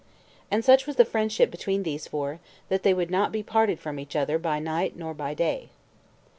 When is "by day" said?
5.13-5.69